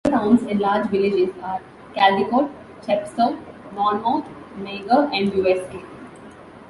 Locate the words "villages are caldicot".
0.87-2.49